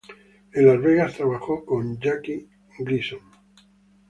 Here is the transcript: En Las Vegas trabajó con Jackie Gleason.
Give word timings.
En 0.53 0.65
Las 0.65 0.81
Vegas 0.81 1.15
trabajó 1.17 1.63
con 1.63 1.99
Jackie 1.99 2.49
Gleason. 2.79 3.19